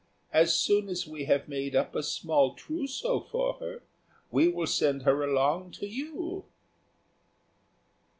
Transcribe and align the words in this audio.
As 0.33 0.57
soon 0.57 0.89
as 0.89 1.05
we 1.05 1.25
have 1.25 1.47
made 1.47 1.75
up 1.75 1.93
a 1.93 2.01
small 2.01 2.55
trousseau 2.55 3.19
for 3.19 3.53
her, 3.59 3.83
we 4.31 4.47
will 4.47 4.65
send 4.65 5.03
her 5.03 5.23
along 5.23 5.69
to 5.73 5.85
you." 5.85 6.45